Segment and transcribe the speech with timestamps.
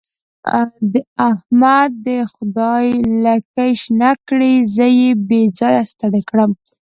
[0.91, 0.93] د
[1.29, 2.85] احمد دې خدای
[3.23, 6.51] لکۍ شنه کړي؛ زه يې بې ځايه ستړی کړم.